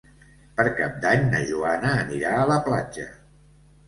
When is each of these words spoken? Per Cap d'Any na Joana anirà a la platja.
Per 0.59 0.63
Cap 0.77 0.95
d'Any 1.03 1.27
na 1.33 1.41
Joana 1.49 1.91
anirà 2.05 2.31
a 2.39 2.47
la 2.53 2.57
platja. 2.69 3.07